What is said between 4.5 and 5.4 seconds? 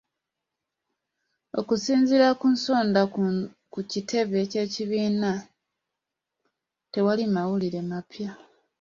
ky'ekibiina,